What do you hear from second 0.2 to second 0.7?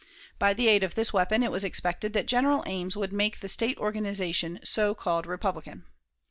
By the